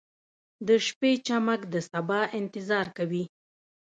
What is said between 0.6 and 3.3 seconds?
•د شپې چمک د سبا انتظار کوي.